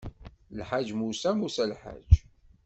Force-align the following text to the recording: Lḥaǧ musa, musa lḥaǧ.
Lḥaǧ 0.59 0.87
musa, 0.99 1.29
musa 1.39 1.63
lḥaǧ. 1.71 2.09